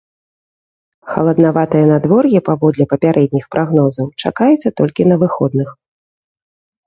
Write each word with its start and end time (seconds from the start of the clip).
Халаднаватае 1.15 1.81
надвор'е, 1.91 2.39
паводле 2.49 2.85
папярэдніх 2.93 3.45
прагнозаў, 3.55 4.05
чакаецца 4.25 4.69
толькі 4.81 5.01
на 5.11 5.15
выходных. 5.25 5.69